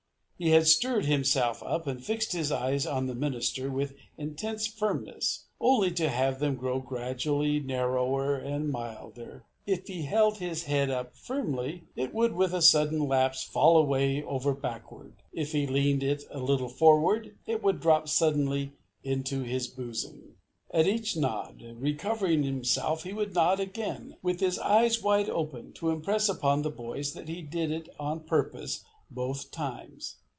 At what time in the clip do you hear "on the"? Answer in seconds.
2.87-3.13